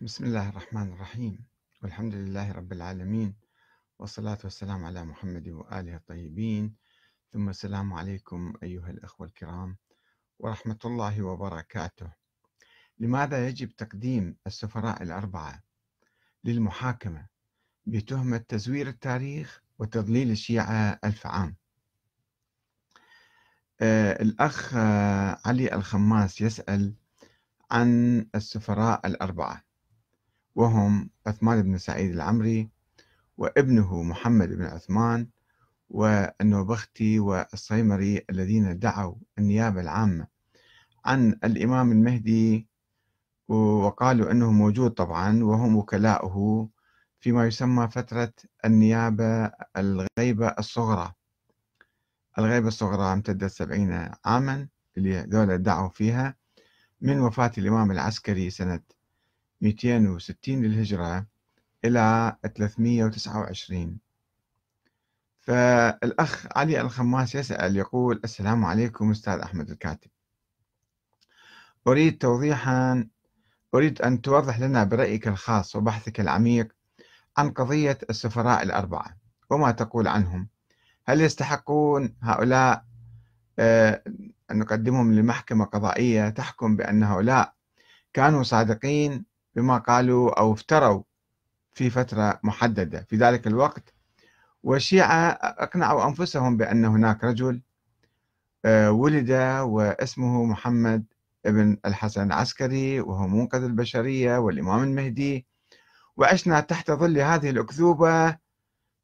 [0.00, 1.44] بسم الله الرحمن الرحيم.
[1.82, 3.34] والحمد لله رب العالمين.
[3.98, 6.74] والصلاة والسلام على محمد وآله الطيبين.
[7.32, 9.76] ثم السلام عليكم أيها الأخوة الكرام
[10.38, 12.12] ورحمة الله وبركاته.
[12.98, 15.62] لماذا يجب تقديم السفراء الأربعة
[16.44, 17.26] للمحاكمة
[17.86, 21.56] بتهمة تزوير التاريخ وتضليل الشيعة ألف عام؟
[23.80, 24.74] آه الأخ
[25.46, 26.94] علي الخماس يسأل
[27.70, 29.67] عن السفراء الأربعة.
[30.58, 32.68] وهم عثمان بن سعيد العمري
[33.36, 35.28] وابنه محمد بن عثمان
[35.90, 40.26] والنوبختي والصيمري الذين دعوا النيابة العامة
[41.04, 42.66] عن الإمام المهدي
[43.48, 46.68] وقالوا أنه موجود طبعا وهم وكلاؤه
[47.20, 48.32] فيما يسمى فترة
[48.64, 51.12] النيابة الغيبة الصغرى.
[52.38, 56.36] الغيبة الصغرى امتدت سبعين عاما اللي ذولا دعوا فيها
[57.00, 58.80] من وفاة الإمام العسكري سنة
[59.60, 61.26] 260 للهجرة
[61.84, 63.98] إلى 329
[65.40, 70.10] فالأخ علي الخماس يسأل يقول السلام عليكم أستاذ أحمد الكاتب.
[71.86, 73.08] أريد توضيحا
[73.74, 76.72] أريد أن توضح لنا برأيك الخاص وبحثك العميق
[77.36, 79.16] عن قضية السفراء الأربعة
[79.50, 80.48] وما تقول عنهم.
[81.06, 82.84] هل يستحقون هؤلاء
[83.58, 84.02] آه،
[84.50, 87.54] أن نقدمهم لمحكمة قضائية تحكم بأن هؤلاء
[88.12, 89.24] كانوا صادقين
[89.58, 91.02] بما قالوا أو افتروا
[91.72, 93.06] في فترة محددة.
[93.08, 93.94] في ذلك الوقت
[94.62, 97.62] والشيعة أقنعوا أنفسهم بأن هناك رجل
[98.64, 99.30] آه، ولد
[99.62, 101.04] واسمه محمد
[101.46, 105.46] ابن الحسن العسكري وهو منقذ البشرية والإمام المهدي.
[106.16, 108.36] وعشنا تحت ظل هذه الأكذوبة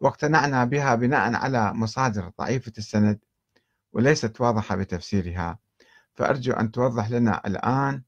[0.00, 3.18] واقتنعنا بها بناء على مصادر ضعيفة السند
[3.92, 5.58] وليست واضحة بتفسيرها.
[6.14, 8.02] فأرجو أن توضح لنا الآن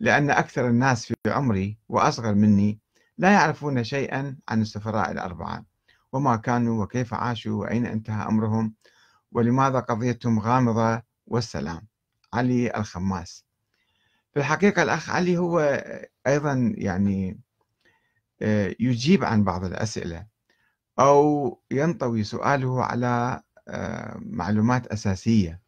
[0.00, 2.80] لأن أكثر الناس في عمري وأصغر مني
[3.18, 5.64] لا يعرفون شيئا عن السفراء الأربعة
[6.12, 8.74] وما كانوا وكيف عاشوا وأين انتهى أمرهم
[9.32, 11.88] ولماذا قضيتهم غامضة والسلام.
[12.32, 13.44] علي الخماس.
[14.32, 15.84] في الحقيقة الأخ علي هو
[16.26, 17.40] أيضا يعني
[18.42, 20.26] آه، يجيب عن بعض الأسئلة
[20.98, 25.60] أو ينطوي سؤاله على آه، معلومات أساسية.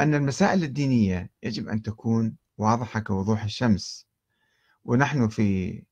[0.00, 4.06] أن المسائل الدينية يجب أن تكون واضحة كوضوح الشمس.
[4.84, 5.82] ونحن في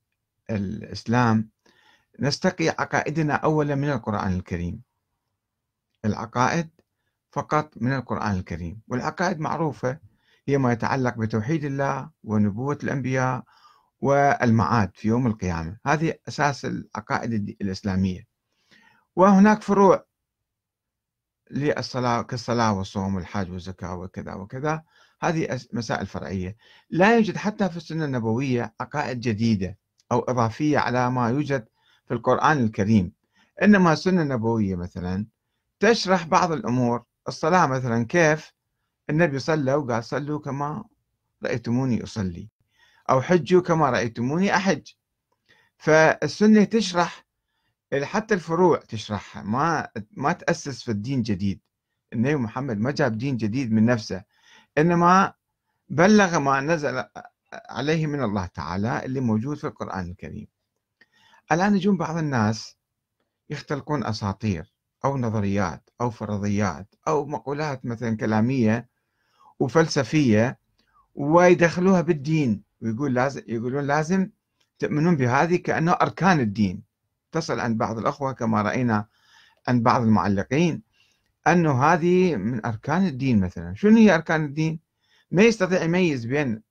[0.51, 1.51] الإسلام
[2.21, 4.83] نستقي عقائدنا أولا من القرآن الكريم.
[6.05, 6.71] العقائد
[7.31, 8.81] فقط من القرآن الكريم.
[8.89, 9.99] والعقائد معروفة
[10.49, 13.45] هي ما يتعلق بتوحيد الله ونبوة الأنبياء
[14.01, 15.79] والمعاد في يوم القيامة.
[15.87, 18.27] هذه أساس العقائد الإسلامية.
[19.17, 20.05] وهناك فروع
[21.51, 24.83] للصلاة كالصلاة والصوم والحج والزكاة وكذا وكذا.
[25.23, 26.57] هذه مسائل فرعية.
[26.91, 29.79] لا يوجد حتى في السنة النبوية عقائد جديدة
[30.13, 31.69] أو إضافية على ما يوجد
[32.07, 33.13] في القرآن الكريم.
[33.63, 35.27] إنما السنة النبوية مثلا
[35.81, 37.05] تشرح بعض الأمور.
[37.29, 38.53] الصلاة مثلا كيف؟
[39.11, 40.85] النبي صلى وقال صلوا كما
[41.45, 42.49] رأيتموني أصلي
[43.11, 44.93] أو حجوا كما رأيتموني أحج.
[45.77, 47.27] فالسنة تشرح
[48.03, 49.43] حتى الفروع تشرحها.
[49.43, 51.61] ما ما تأسس في الدين جديد.
[52.13, 54.23] النبي محمد ما جاب دين جديد من نفسه.
[54.79, 55.35] إنما
[55.89, 57.05] بلغ ما نزل
[57.53, 60.47] عليه من الله تعالى اللي موجود في القرآن الكريم.
[61.53, 62.77] الآن يجون بعض الناس
[63.51, 64.73] يختلقون أساطير
[65.05, 68.89] أو نظريات أو فرضيات أو مقولات مثلا كلامية
[69.59, 70.59] وفلسفية
[71.15, 74.31] ويدخلوها بالدين ويقول لازم يقولون لازم
[74.79, 76.83] تؤمنون بهذه كأنه أركان الدين.
[77.33, 79.07] تصل عند بعض الأخوة كما رأينا
[79.69, 80.83] عند بعض المعلقين.
[81.47, 83.75] أنه هذه من أركان الدين مثلا.
[83.75, 84.81] شنو هي أركان الدين؟
[85.31, 86.63] ما يستطيع يميز بين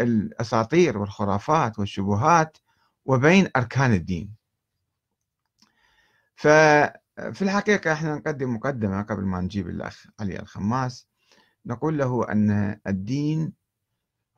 [0.00, 2.58] الأساطير والخرافات والشبهات
[3.04, 4.30] وبين أركان الدين.
[6.36, 11.06] ففي الحقيقة إحنا نقدم مقدمة قبل ما نجيب الأخ علي الخماس.
[11.66, 13.52] نقول له أن الدين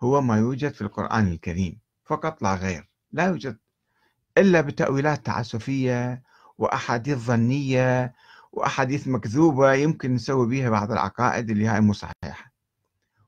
[0.01, 2.89] هو ما يوجد في القرآن الكريم فقط لا غير.
[3.13, 3.59] لا يوجد
[4.39, 6.23] إلا بتأويلات تعسفية
[6.59, 8.15] وأحاديث ظنية
[8.53, 12.53] وأحاديث مكذوبة يمكن نسوي بها بعض العقائد اللي هاي مو صحيحة.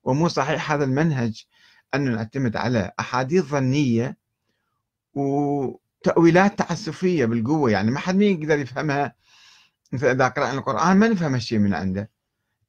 [0.02, 1.44] ومو صحيح هذا المنهج
[1.94, 4.16] أن نعتمد على أحاديث ظنية
[5.14, 7.70] وتأويلات تعسفية بالقوة.
[7.70, 9.14] يعني ما حد ما يقدر يفهمها.
[9.92, 12.10] مثل إذا قرأنا القرآن ما نفهم الشيء من عنده.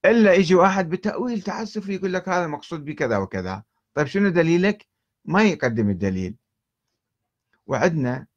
[0.05, 3.63] إلا يجي واحد بتأويل تعسفي يقول لك هذا مقصود بكذا وكذا.
[3.93, 4.87] طيب شنو دليلك؟
[5.25, 6.35] ما يقدم الدليل.
[7.67, 8.27] وعندنا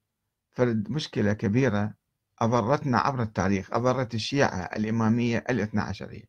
[0.51, 1.95] فرد مشكلة كبيرة
[2.39, 6.25] أضرتنا عبر التاريخ أضرت الشيعة الإمامية الاثنى عشرية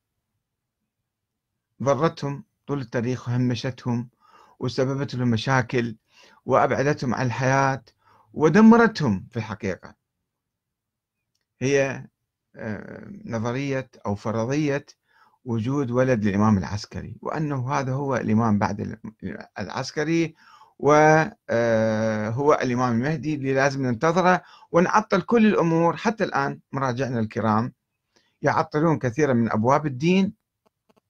[1.84, 4.10] ضرتهم طول التاريخ وهمشتهم
[4.60, 5.96] وسببت لهم مشاكل
[6.46, 7.84] وأبعدتهم عن الحياة
[8.34, 9.96] ودمرتهم في الحقيقة.
[11.62, 12.08] هي
[12.56, 14.86] آه، نظرية أو فرضية
[15.46, 19.00] وجود ولد للإمام العسكري وأنه هذا هو الإمام بعد
[19.60, 20.36] العسكري
[20.80, 24.42] وهو آه، الإمام المهدي اللي لازم ننتظره
[24.72, 25.96] ونعطل كل الأمور.
[25.98, 27.74] حتى الآن مراجعنا الكرام
[28.42, 30.34] يعطلون كثيرا من أبواب الدين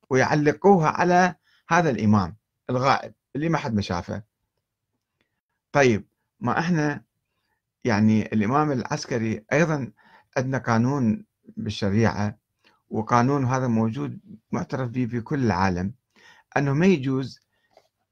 [0.09, 1.35] ويعلقوها على
[1.69, 2.35] هذا الإمام
[2.69, 4.23] الغائب اللي ما حد ما شافه.
[5.71, 6.07] طيب
[6.39, 7.03] ما إحنا
[7.83, 9.91] يعني الإمام العسكري أيضا
[10.37, 11.25] عندنا قانون
[11.57, 12.37] بالشريعة
[12.89, 14.19] وقانون هذا موجود
[14.51, 15.93] معترف به في كل العالم.
[16.57, 17.39] أنه ما يجوز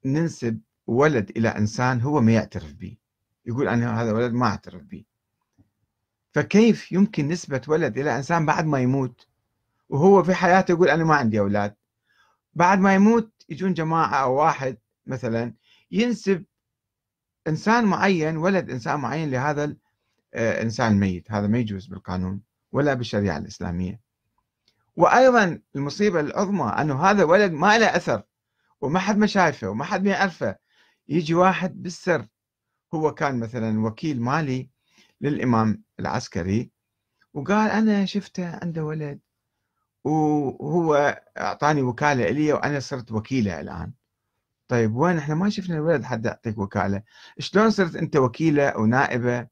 [0.06, 2.98] ننسب ولد إلى إنسان هو ما يعترف به.
[3.46, 5.04] يقول أنا هذا ولد ما أعترف به.
[6.32, 9.28] فكيف يمكن نسبة ولد إلى إنسان بعد ما يموت؟
[9.90, 11.76] وهو في حياته يقول أنا ما عندي أولاد.
[12.54, 15.54] بعد ما يموت يجون جماعة أو واحد مثلا
[15.92, 16.46] ينسب
[17.48, 19.76] إنسان معين ولد إنسان معين لهذا
[20.36, 22.42] الإنسان آه، الميت هذا ما يجوز بالقانون
[22.72, 24.00] ولا بالشريعة الإسلامية.
[24.96, 28.24] وأيضا المصيبة العظمى أنه هذا ولد ما له أثر
[28.82, 30.56] وما حد ما شايفه وما حد ما يعرفه.
[31.08, 32.28] يجي واحد بالسر.
[32.94, 34.70] هو كان مثلا وكيل مالي
[35.22, 36.72] للإمام العسكري
[37.34, 39.20] وقال أنا شفته عنده ولد
[40.04, 43.94] وهو أعطاني وكالة إلي وأنا صرت وكيلة الآن.
[44.68, 47.04] طيب وين؟ إحنا ما شفنا الولد حد يعطيك وكالة.
[47.40, 49.48] شلون صرت أنت وكيلة ونائبة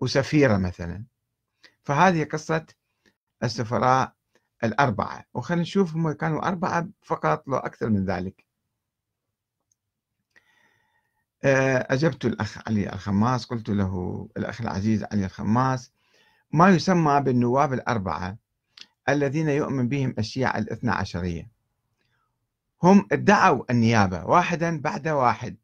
[0.00, 1.04] وسفيرة مثلا؟
[1.84, 2.66] فهذه قصة
[3.42, 4.14] السفراء
[4.64, 5.24] الأربعة.
[5.34, 8.45] وخلينا نشوف هم كانوا أربعة فقط لو أكثر من ذلك.
[11.44, 15.92] أجبت الأخ علي الخماس قلت له الأخ العزيز علي الخماس
[16.52, 18.36] ما يسمى بالنواب الأربعة
[19.08, 21.50] الذين يؤمن بهم الشيعة الاثنى عشرية.
[22.82, 25.56] هم ادعوا النيابة واحدا بعد واحد.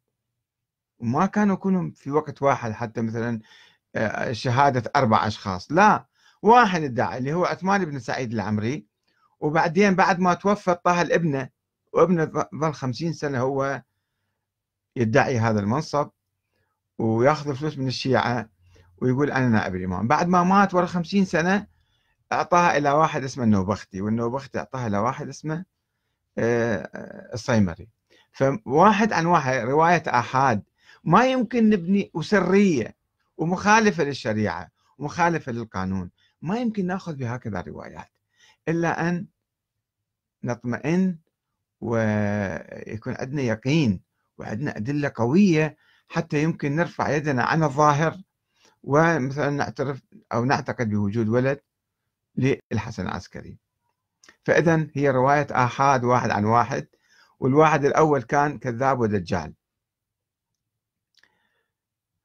[0.98, 3.40] وما كانوا كلهم في وقت واحد حتى مثلا
[3.94, 5.72] آه، شهادة أربع أشخاص.
[5.72, 6.06] لا
[6.42, 8.86] واحد ادعى اللي هو عثمان بن سعيد العمري
[9.40, 11.48] وبعدين بعد ما توفى طه الابنة
[11.92, 12.24] وابنه
[12.54, 13.82] ظل خمسين سنة هو
[14.96, 16.10] يدعي هذا المنصب
[16.98, 18.48] وياخذ فلوس من الشيعة
[18.98, 20.08] ويقول أنا نائب الإمام.
[20.08, 21.66] بعد ما مات ورا خمسين سنة
[22.32, 25.64] أعطاها إلى واحد اسمه النوبختي والنوبختي أعطاها إلى واحد اسمه
[26.38, 26.90] آه،
[27.34, 27.88] الصيمري.
[28.32, 30.62] فواحد عن واحد رواية آحاد.
[31.04, 32.96] ما يمكن نبني وسرية
[33.36, 34.68] ومخالفة للشريعة
[34.98, 36.10] ومخالفة للقانون.
[36.42, 38.08] ما يمكن نأخذ بهكذا روايات
[38.68, 39.26] إلا أن
[40.44, 41.18] نطمئن
[41.80, 44.00] ويكون عندنا يقين
[44.38, 45.76] وعندنا أدلة قوية
[46.08, 48.22] حتى يمكن نرفع يدنا عن الظاهر
[48.82, 50.02] ومثلا نعترف
[50.32, 51.60] أو نعتقد بوجود ولد
[52.36, 53.58] للحسن العسكري.
[54.44, 56.88] فإذا هي رواية آحاد واحد عن واحد
[57.40, 59.54] والواحد الأول كان كذاب ودجال.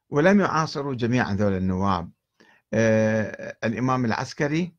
[0.10, 2.12] ولم يعاصروا جميعا ذول النواب.
[2.74, 4.76] آه الإمام العسكري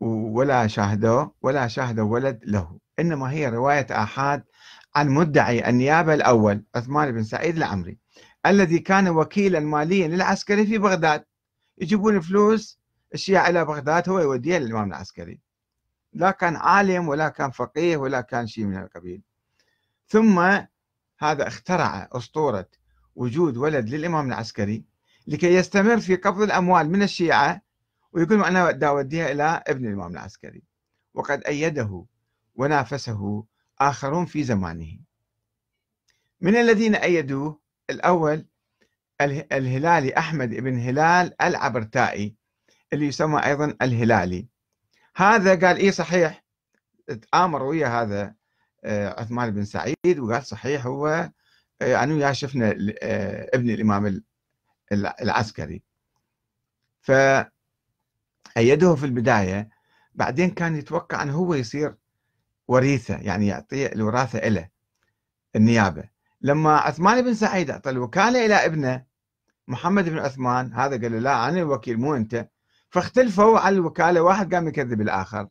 [0.00, 2.78] ولا شاهدوه ولا شاهدوا ولد له.
[2.98, 4.44] إنما هي رواية آحاد
[4.96, 7.98] عن مدعي النيابة الأول عثمان بن سعيد العمري
[8.46, 11.24] الذي كان وكيلا ماليا للعسكري في بغداد.
[11.78, 12.78] يجيبون فلوس
[13.14, 15.40] الشيعة إلى بغداد هو يوديها للإمام العسكري.
[16.12, 19.22] لا كان عالم ولا كان فقيه ولا كان شيء من القبيل.
[20.08, 20.38] ثم
[21.18, 22.68] هذا اخترع أسطورة
[23.16, 24.84] وجود ولد للإمام العسكري
[25.26, 27.60] لكي يستمر في قبض الأموال من الشيعة
[28.12, 30.62] ويقول أنا أوديها إلى ابن الإمام العسكري.
[31.14, 32.04] وقد أيده
[32.54, 33.44] ونافسه
[33.88, 34.98] آخرون في زمانه.
[36.40, 37.60] من الذين أيدوه
[37.90, 38.46] الأول
[39.52, 42.34] الهلالي أحمد بن هلال العبرتائي
[42.92, 44.48] اللي يسمى أيضا الهلالي.
[45.16, 46.44] هذا قال إيه صحيح؟
[47.32, 48.34] تآمر ويا هذا
[48.84, 51.30] آه، عثمان بن سعيد وقال صحيح هو
[51.82, 54.22] آه، أنا وياه شفنا آه، ابن الإمام
[54.92, 55.82] العسكري.
[57.00, 59.68] فأيده في البداية
[60.14, 61.94] بعدين كان يتوقع أنه هو يصير
[62.68, 64.68] وريثة يعني يعطي الوراثة إله
[65.56, 66.04] النيابة.
[66.40, 69.04] لما عثمان بن سعيد أعطى الوكالة إلى ابنه
[69.68, 72.48] محمد بن عثمان هذا قال له لا أنا الوكيل مو أنت.
[72.90, 75.48] فاختلفوا على الوكالة واحد قام يكذب الآخر.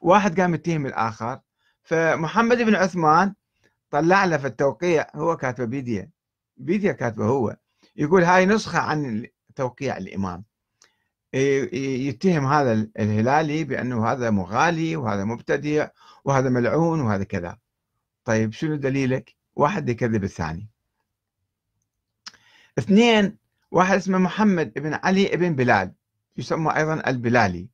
[0.00, 1.40] واحد قام يتهم الآخر.
[1.82, 3.34] فمحمد بن عثمان
[3.90, 6.10] طلع له في التوقيع هو كاتبه بيديا.
[6.56, 7.56] بيديا كاتبه هو.
[7.96, 10.44] يقول هاي نسخة عن توقيع الإمام.
[11.36, 15.88] يتهم هذا الهلالي بأنه هذا مغالي وهذا مبتدع
[16.24, 17.58] وهذا ملعون وهذا كذا.
[18.24, 20.68] طيب شنو دليلك؟ واحد يكذب الثاني.
[22.78, 23.36] اثنين
[23.70, 25.92] واحد اسمه محمد بن علي بن بلال
[26.36, 27.68] يسمى أيضا البلالي.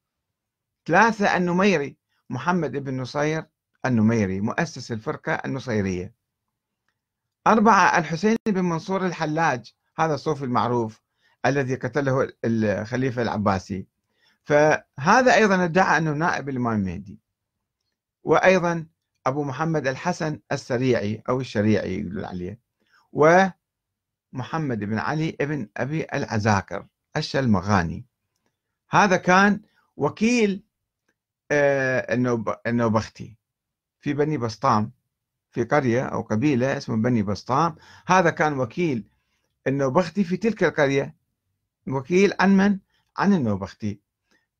[0.86, 1.96] ثلاثة النميري
[2.30, 3.44] محمد بن نصير
[3.86, 6.14] النميري مؤسس الفرقة النصيرية.
[7.46, 11.01] أربعة الحسين بن منصور الحلاج هذا الصوفي المعروف.
[11.46, 13.86] الذي قتله الخليفة العباسي.
[14.44, 17.18] فهذا أيضا ادعى أنه نائب الإمام المهدي.
[18.24, 18.86] وأيضا
[19.26, 22.60] أبو محمد الحسن السريعي أو الشريعي يقولون عليه.
[23.12, 28.06] ومحمد بن علي بن أبي العزاكر الشلمغاني.
[28.90, 29.60] هذا كان
[29.96, 30.62] وكيل
[31.50, 32.14] آه،
[32.66, 33.36] النوبختي
[34.00, 34.92] في بني بسطام
[35.50, 37.76] في قرية أو قبيلة اسمها بني بسطام.
[38.06, 39.04] هذا كان وكيل
[39.66, 41.21] النوبختي في تلك القرية.
[41.88, 42.78] وكيل عن من؟
[43.16, 44.00] عن النوبختي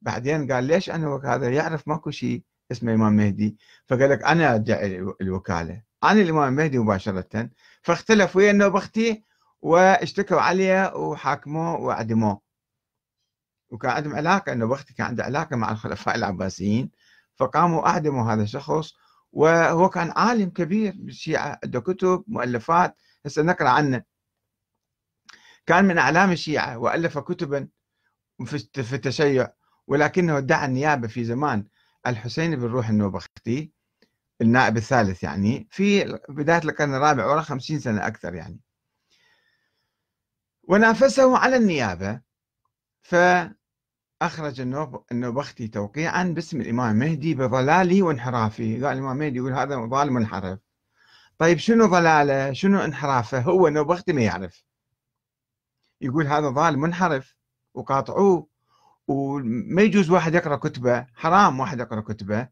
[0.02, 5.14] بعدين قال ليش أنا هذا يعرف ماكو شيء اسمه إمام مهدي؟ فقال لك أنا أدعي
[5.20, 5.82] الوكالة.
[6.02, 7.50] عن الإمام المهدي مباشرة.
[7.82, 9.24] فاختلف ويا النوبختي
[9.62, 12.40] واشتكوا عليه وحاكموه وعدموه.
[13.70, 16.90] وكان عندهم علاقة النوبختي كان عنده علاقة مع الخلفاء العباسيين.
[17.36, 18.94] فقاموا أعدموا هذا الشخص.
[19.32, 22.96] وهو كان عالم كبير بالشيعة عنده كتب مؤلفات.
[23.26, 24.02] هسه نقرأ عنه.
[25.66, 27.68] كان من أعلام الشيعة وألف كتبا
[28.44, 29.52] في التشيع
[29.86, 31.66] ولكنه ادعى النيابة في زمان
[32.06, 33.72] الحسين بن روح النوبختي
[34.40, 38.60] النائب الثالث يعني في بداية القرن الرابع ورا خمسين سنة أكثر يعني.
[40.68, 42.20] ونافسه على النيابة
[43.02, 44.60] فأخرج
[45.12, 50.58] النوبختي توقيعا باسم الإمام المهدي بضلاله وانحرافه قال الإمام المهدي يقول هذا ظالم منحرف
[51.38, 54.64] طيب شنو ضلاله؟ شنو انحرافه؟ هو النوبختي ما يعرف.
[56.02, 57.36] يقول هذا ظالم منحرف
[57.74, 58.46] وقاطعوه
[59.08, 62.48] وما يجوز واحد يقرأ كتبه حرام واحد يقرأ كتبه.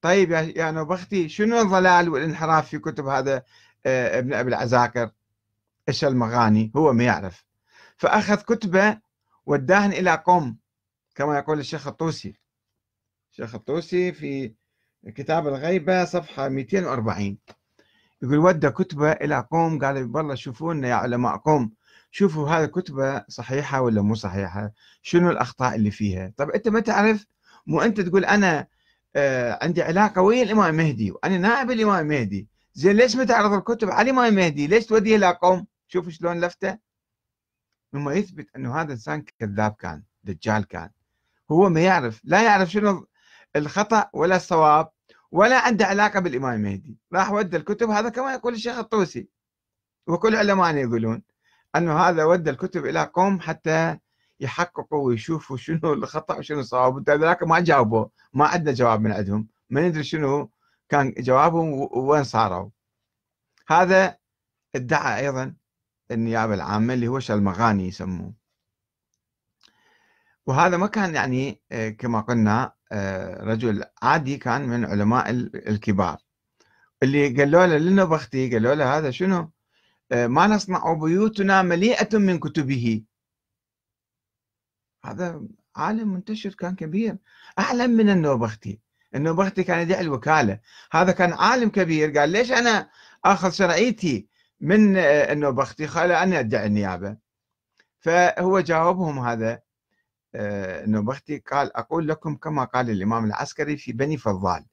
[0.00, 3.42] طيب يا نوبختي شنو الضلال والانحراف في كتب هذا
[3.86, 5.10] آه، ابن أبي العزاكر
[5.88, 7.44] إيش المغاني؟ هو ما يعرف.
[7.96, 8.98] فأخذ كتبه
[9.46, 10.56] وداهن إلى قوم
[11.14, 12.34] كما يقول الشيخ الطوسي.
[13.30, 14.54] الشيخ الطوسي في
[15.06, 17.38] كتاب الغيبة صفحة 240
[18.22, 21.72] يقول ودى كتبه إلى قوم قال والله شوفوا لنا يا علماء قوم
[22.10, 27.26] شوفوا هذه كتبة صحيحة ولا مو صحيحة؟ شنو الأخطاء اللي فيها؟ طب أنت ما تعرف؟
[27.66, 28.66] مو أنت تقول أنا
[29.16, 33.90] آه عندي علاقة ويا الإمام المهدي وأنا نائب الإمام المهدي زين ليش ما تعرض الكتب
[33.90, 36.78] على الإمام المهدي ليش توديه إلى قوم؟ شوف شلون لفته.
[37.92, 40.90] مما يثبت أنه هذا إنسان كذاب كان دجال كان.
[41.50, 43.06] هو ما يعرف لا يعرف شنو
[43.56, 44.90] الخطأ ولا الصواب
[45.32, 49.28] ولا عنده علاقة بالإمام المهدي راح ودى الكتب هذا كما يقول الشيخ الطوسي
[50.06, 51.22] وكل علماء يقولون.
[51.76, 53.98] أنه هذا ودى الكتب إلى قوم حتى
[54.40, 57.10] يحققوا ويشوفوا شنو الخطأ وشنو الصواب.
[57.10, 59.48] ذاك ما جاوبوا ما عندنا جواب من عندهم.
[59.70, 60.50] ما ندري شنو
[60.88, 62.70] كان جوابهم وين صاروا.
[63.68, 64.16] هذا
[64.74, 65.54] ادعى أيضا
[66.10, 68.34] النيابة العامة اللي هو شلمغاني يسموه.
[70.46, 76.18] وهذا ما كان يعني آه، كما قلنا آه، رجل عادي كان من علماء الكبار.
[77.02, 79.50] اللي قالوا له للنبختي قالوا له هذا شنو؟
[80.12, 83.02] ما نصنع بيوتنا مليئة من كتبه.
[85.04, 85.42] هذا
[85.76, 87.16] عالم منتشر كان كبير
[87.58, 88.80] أعلم من النوبختي.
[89.14, 90.60] النوبختي كان يدعي الوكالة.
[90.92, 92.18] هذا كان عالم كبير.
[92.18, 92.90] قال ليش أنا
[93.24, 94.28] أخذ شرعيتي
[94.60, 97.16] من آه، النوبختي؟ قال أنا أدعي النيابة.
[98.00, 99.60] فهو جاوبهم هذا
[100.34, 101.38] آه، النوبختي.
[101.38, 104.66] قال أقول لكم كما قال الإمام العسكري في بني فضال.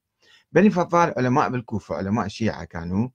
[0.52, 3.10] بني فضال علماء بالكوفة علماء شيعة كانوا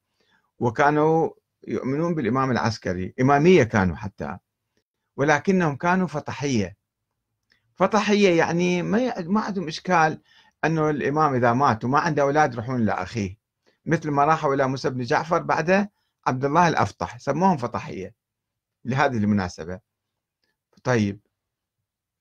[0.59, 1.31] وكانوا
[1.69, 4.39] يؤمنون بالإمام العسكري إمامية كانوا حتى
[5.17, 6.77] ولكنهم كانوا فطحية.
[7.75, 10.23] فطحية يعني ما ما عندهم إشكال
[10.65, 13.39] أنه الإمام إذا مات وما عنده أولاد يروحون لأخيه.
[13.87, 15.89] مثل ما راحوا إلى موسى بن جعفر بعد
[16.27, 18.15] عبد الله الأفطح سموهم فطحية
[18.85, 19.81] لهذه المناسبة.
[20.85, 21.21] طيب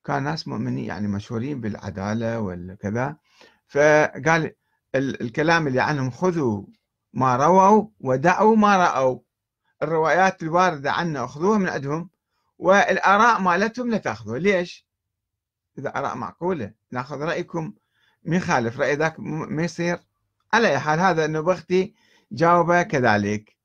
[0.04, 3.16] كان ناس مؤمنين يعني مشهورين بالعدالة والكذا.
[3.66, 4.54] فقال
[4.94, 6.64] الكلام اللي عنهم خذوا
[7.12, 9.18] ما رووا ودعوا ما رأوا.
[9.82, 12.10] الروايات الواردة عنا أخذوها من عندهم
[12.58, 14.38] والآراء مالتهم لا تأخذوها.
[14.38, 14.86] ليش؟
[15.78, 17.74] إذا آراء معقولة نأخذ رأيكم
[18.24, 20.00] من خالف رأي ذاك ما يصير.
[20.52, 21.94] على أي حال هذا النبختي
[22.32, 23.56] جاوب كذلك.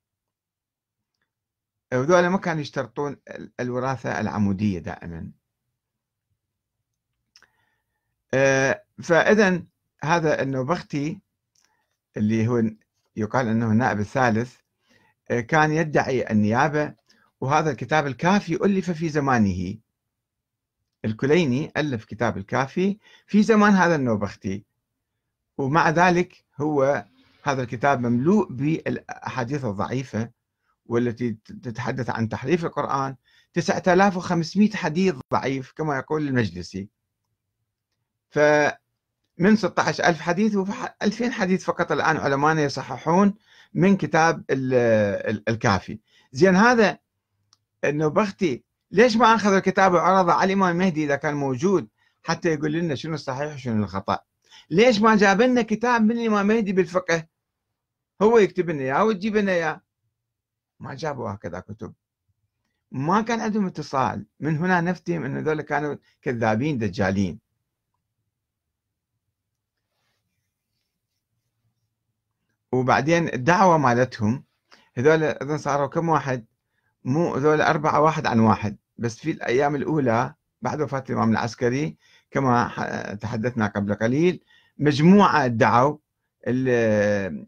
[1.94, 3.18] وذولا ما كانوا يشترطون
[3.60, 5.32] الوراثة العمودية دائما.
[8.34, 9.64] آه، فإذا
[10.04, 11.22] هذا النوبختي
[12.18, 12.64] اللي هو
[13.16, 14.58] يقال أنه النائب الثالث
[15.30, 16.94] كان يدعي النيابة
[17.42, 19.76] وهذا الكتاب الكافي ألف في زمانه.
[21.06, 24.64] الكليني ألف كتاب الكافي في زمان هذا النوبختي.
[25.58, 27.06] ومع ذلك هو
[27.44, 30.30] هذا الكتاب مملوء بالأحاديث الضعيفة
[30.86, 33.16] والتي تتحدث عن تحريف القرآن.
[33.54, 36.90] 9500 حديث ضعيف كما يقول المجلسي.
[38.30, 40.66] فمن 16000 حديث و
[41.02, 43.34] 2000 حديث فقط الآن علماء يصححون.
[43.78, 44.44] من كتاب
[45.50, 46.00] الكافي.
[46.32, 46.98] زين هذا
[47.86, 51.88] إنه بختي ليش ما أخذ الكتاب وعرضه على الإمام المهدي إذا كان موجود؟
[52.24, 54.20] حتى يقول لنا شنو الصحيح وشنو الخطأ.
[54.70, 57.28] ليش ما جاب لنا كتاب من الإمام المهدي بالفقه؟
[58.22, 59.82] هو يكتب لنا إياه وتجيب لنا إياه.
[60.80, 61.94] ما جابوا هكذا كتب.
[62.92, 64.26] ما كان عندهم اتصال.
[64.40, 67.40] من هنا نفتهم ان هذول كانوا كذابين دجالين.
[72.72, 74.44] وبعدين الدعوة مالتهم
[74.98, 76.46] هذول أظن صاروا كم واحد؟
[77.04, 78.78] مو هذول أربعة واحد عن واحد.
[78.98, 81.98] بس في الأيام الأولى بعد وفاة الإمام العسكري
[82.32, 82.72] كما
[83.22, 84.44] تحدثنا قبل قليل
[84.78, 85.98] مجموعة ادعوا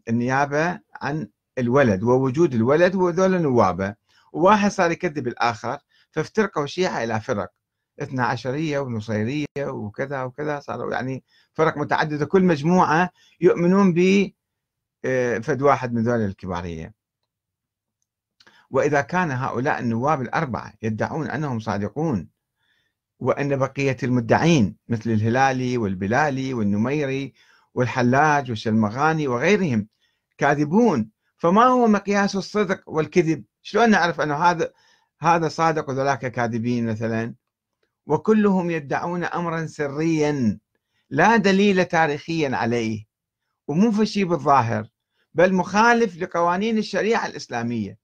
[0.08, 3.94] النيابة عن الولد ووجود الولد وذول نوابه
[4.32, 5.78] وواحد صار يكذب الآخر
[6.10, 7.50] فافترقوا الشيعه إلى فرق
[8.02, 11.24] اثنا عشرية ونصيرية وكذا وكذا صاروا يعني
[11.54, 12.26] فرق متعددة.
[12.26, 13.10] كل مجموعة
[13.40, 14.30] يؤمنون ب
[15.42, 16.94] فد واحد من ذول الكبارية.
[18.70, 22.28] وإذا كان هؤلاء النواب الأربعة يدعون أنهم صادقون
[23.20, 27.34] وأن بقية المدعين مثل الهلالي والبلالي والنميري
[27.74, 29.88] والحلاج والشلمغاني وغيرهم
[30.38, 34.72] كاذبون فما هو مقياس الصدق والكذب؟ شلون نعرف أنه هذا
[35.20, 37.34] هذا صادق وذلاك كاذبين مثلا؟
[38.06, 40.58] وكلهم يدعون أمرا سريا
[41.10, 43.06] لا دليل تاريخيا عليه
[43.68, 44.89] ومو في شيء بالظاهر.
[45.34, 47.98] بل مخالف لقوانين الشريعة الإسلامية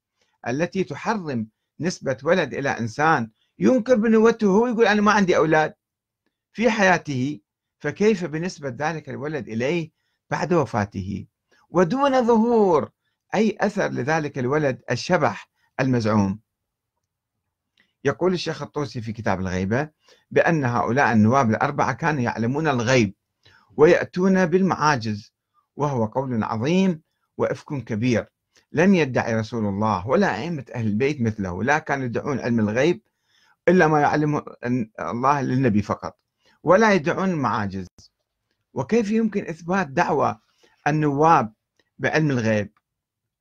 [0.49, 1.49] التي تحرم
[1.80, 3.30] نسبة ولد إلى إنسان.
[3.59, 5.75] ينكر بنوته هو يقول أنا ما عندي أولاد.
[6.52, 7.40] في حياته
[7.78, 9.90] فكيف بنسبة ذلك الولد إليه
[10.30, 11.26] بعد وفاته؟
[11.71, 12.90] ودون ظهور
[13.35, 16.40] أي أثر لذلك الولد الشبح المزعوم.
[18.04, 19.90] يقول الشيخ الطوسي في كتاب الغيبة
[20.30, 23.14] بأن هؤلاء النواب الأربعة كانوا يعلمون الغيب
[23.76, 25.33] ويأتون بالمعاجز
[25.76, 27.02] وهو قول عظيم
[27.38, 28.26] وإفك كبير.
[28.73, 33.02] لم يدعي رسول الله ولا أئمة أهل البيت مثله لا كانوا يدعون علم الغيب
[33.69, 34.43] إلا ما يعلمه
[35.00, 36.19] الله للنبي فقط
[36.63, 37.87] ولا يدعون المعاجز
[38.75, 40.41] وكيف يمكن إثبات دعوة
[40.87, 41.52] النواب
[41.99, 42.73] بعلم الغيب؟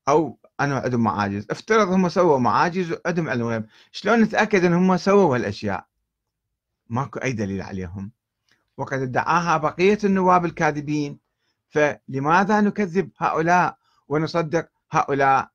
[0.08, 1.48] أو انه عندهم معاجز.
[1.52, 5.86] افترض هم سووا معاجز وعندهم علم غيب شلون نتأكد إن هم سووا هالأشياء؟
[6.90, 8.12] ماكو أي دليل عليهم.
[8.78, 11.20] وقد ادعاها بقية النواب الكاذبين.
[11.70, 15.50] فلماذا نكذب هؤلاء ونصدق هؤلاء.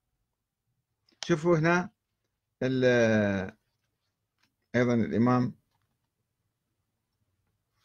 [1.25, 1.91] شوفوا هنا
[4.75, 5.55] أيضا الإمام.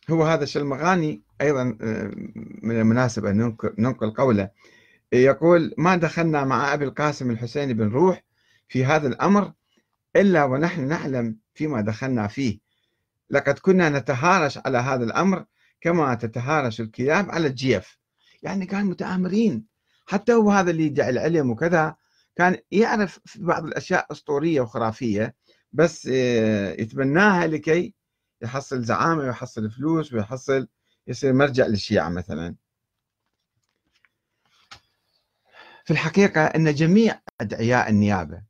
[0.10, 2.12] هو هذا الشلمغاني أيضا آه،
[2.64, 4.50] من المناسب ان ننقل قوله.
[5.14, 8.24] يقول ما دخلنا مع أبي القاسم الحسين بن روح
[8.68, 9.54] في هذا الأمر
[10.16, 12.60] إلا ونحن نعلم فيما دخلنا فيه.
[13.30, 15.46] لقد كنا نتهارش على هذا الأمر
[15.82, 17.98] كما تتهارش الكلاب على الجيف.
[18.44, 19.75] يعني كان متآمرين.
[20.06, 21.96] حتى هو هذا اللي يدعي العلم وكذا
[22.36, 25.36] كان يعرف في بعض الأشياء أسطورية وخرافية
[25.74, 27.94] بس آه، يتبناها لكي
[28.42, 30.68] يحصل زعامة ويحصل فلوس ويحصل
[31.08, 32.56] يصير مرجع للشيعة مثلا.
[35.86, 38.44] في الحقيقة أن جميع أدعياء النيابة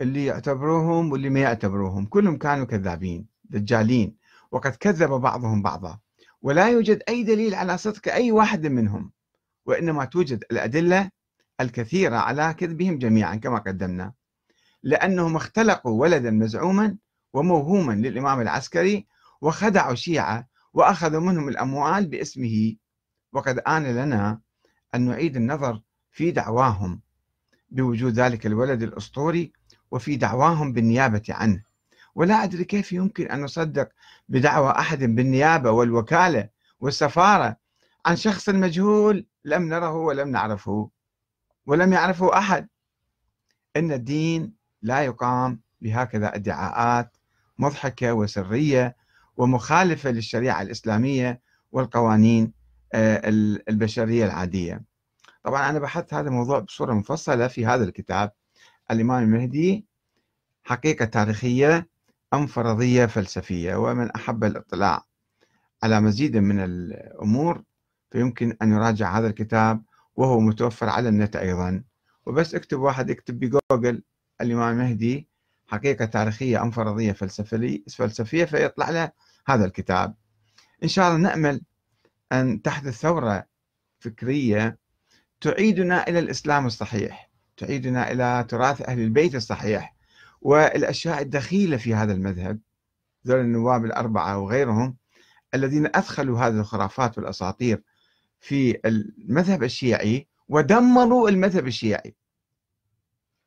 [0.00, 4.16] اللي يعتبروهم واللي ما يعتبروهم كلهم كانوا كذابين دجالين
[4.50, 6.00] وقد كذب بعضهم بعضا.
[6.42, 9.12] ولا يوجد أي دليل على صدق أي واحد منهم.
[9.66, 11.10] وإنما توجد الأدلة
[11.60, 14.12] الكثيرة على كذبهم جميعا كما قدمنا.
[14.82, 16.96] لأنهم اختلقوا ولدا مزعوما
[17.32, 19.06] وموهوما للإمام العسكري
[19.40, 22.76] وخدعوا الشيعة وأخذوا منهم الأموال باسمه.
[23.32, 24.40] وقد آن لنا
[24.94, 27.00] أن نعيد النظر في دعواهم
[27.70, 29.52] بوجود ذلك الولد الأسطوري
[29.90, 31.64] وفي دعواهم بالنيابة عنه.
[32.14, 33.88] ولا أدري كيف يمكن أن نصدق
[34.28, 36.48] بدعوى أحد بالنيابة والوكالة
[36.80, 37.56] والسفارة
[38.06, 40.90] عن شخص مجهول لم نره ولم نعرفه
[41.66, 42.68] ولم يعرفه أحد.
[43.76, 44.52] إن الدين
[44.82, 47.16] لا يقام بهكذا ادعاءات
[47.58, 48.96] مضحكة وسرية
[49.36, 51.40] ومخالفة للشريعة الإسلامية
[51.72, 52.52] والقوانين
[52.92, 53.20] آه،
[53.68, 54.82] البشرية العادية.
[55.44, 58.32] طبعا أنا بحثت هذا الموضوع بصورة مفصلة في هذا الكتاب.
[58.90, 59.86] الإمام المهدي
[60.64, 61.88] حقيقة تاريخية
[62.34, 65.04] أم فرضية فلسفية ومن أحب الاطلاع
[65.82, 67.62] على مزيد من الأمور.
[68.14, 69.82] فيمكن أن يراجع هذا الكتاب
[70.16, 71.82] وهو متوفر على النت أيضا.
[72.26, 74.02] وبس اكتب واحد يكتب بجوجل
[74.40, 75.28] الإمام المهدي
[75.66, 77.12] حقيقة تاريخية أم فرضية
[77.88, 79.10] فلسفية فيطلع له
[79.46, 80.14] هذا الكتاب.
[80.82, 81.60] إن شاء الله نأمل
[82.32, 83.46] أن تحدث ثورة
[83.98, 84.78] فكرية
[85.40, 89.96] تعيدنا إلى الإسلام الصحيح تعيدنا إلى تراث أهل البيت الصحيح
[90.40, 92.58] والأشياء الدخيلة في هذا المذهب
[93.26, 94.96] ذول النواب الأربعة وغيرهم
[95.54, 97.82] الذين أدخلوا هذه الخرافات والأساطير
[98.44, 102.14] في المذهب الشيعي ودمروا المذهب الشيعي.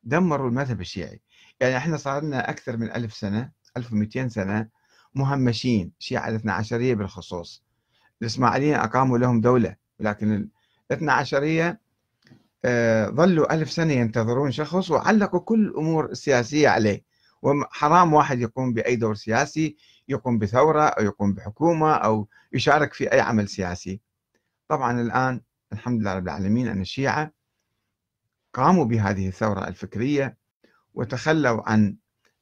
[0.02, 1.20] دمروا المذهب الشيعي.
[1.60, 4.68] يعني إحنا صار لنا أكثر من ألف سنة 1200 سنة
[5.14, 7.64] مهمشين شيعة الاثنى عشرية بالخصوص.
[8.22, 10.48] الإسماعيليين أقاموا لهم دولة لكن
[10.90, 11.80] الاثنى عشرية
[12.64, 17.04] آه، ظلوا ألف سنة ينتظرون شخص وعلقوا كل الأمور السياسية عليه.
[17.42, 19.76] وحرام واحد يقوم بأي دور سياسي
[20.08, 24.07] يقوم بثورة أو يقوم بحكومة أو يشارك في أي عمل سياسي.
[24.68, 25.40] طبعا الآن
[25.72, 27.32] الحمد لله رب العالمين أن الشيعة
[28.54, 30.36] قاموا بهذه الثورة الفكرية
[30.94, 31.96] وتخلوا عن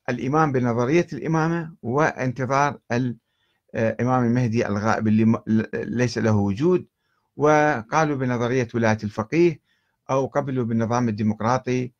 [0.09, 5.41] الإيمان بنظرية الإمامة وانتظار الإمام المهدي الغائب اللي
[5.75, 6.87] ليس له وجود
[7.37, 9.61] وقالوا بنظرية ولاية الفقيه
[10.11, 11.93] أو قبلوا بالنظام الديمقراطي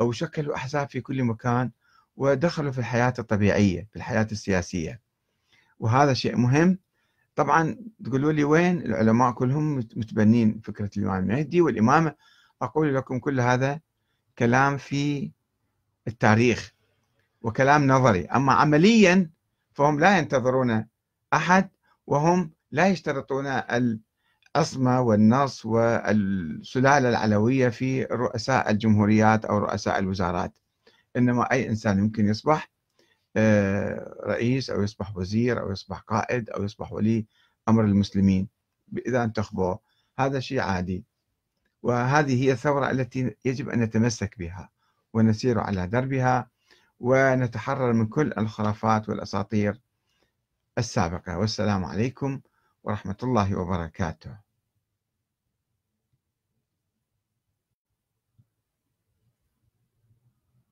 [0.00, 1.70] أو شكلوا أحزاب في كل مكان
[2.16, 5.00] ودخلوا في الحياة الطبيعية في الحياة السياسية.
[5.78, 6.78] وهذا شيء مهم
[7.38, 12.14] طبعا تقولوا لي وين العلماء كلهم متبنين فكرة الإمام المهدي والإمامة.
[12.62, 13.80] أقول لكم كل هذا
[14.38, 15.30] كلام في
[16.08, 16.72] التاريخ
[17.42, 18.24] وكلام نظري.
[18.24, 19.30] أما عمليا
[19.72, 20.86] فهم لا ينتظرون
[21.34, 21.70] أحد
[22.06, 30.58] وهم لا يشترطون العصمة والنص والسلالة العلوية في رؤساء الجمهوريات أو رؤساء الوزارات.
[31.16, 32.70] إنما أي إنسان يمكن يصبح
[34.26, 37.26] رئيس أو يصبح وزير أو يصبح قائد أو يصبح ولي
[37.68, 38.48] أمر المسلمين
[39.06, 39.78] إذا انتخبوه
[40.18, 41.04] هذا شيء عادي.
[41.82, 44.70] وهذه هي الثورة التي يجب أن نتمسك بها
[45.12, 46.50] ونسير على دربها
[47.00, 49.80] ونتحرر من كل الخرافات والأساطير
[50.78, 51.38] السابقة.
[51.38, 52.40] والسلام عليكم
[52.84, 54.47] ورحمة الله وبركاته.